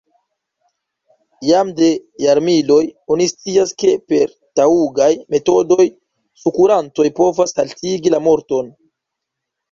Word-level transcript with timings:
Jam 1.47 1.67
de 1.79 1.89
jarmiloj 2.21 2.77
oni 3.15 3.27
scias, 3.31 3.73
ke 3.83 3.91
per 4.13 4.31
taŭgaj 4.59 5.09
metodoj 5.35 5.85
sukurantoj 6.45 7.05
povas 7.21 7.55
haltigi 7.59 8.15
la 8.15 8.21
morton. 8.29 8.73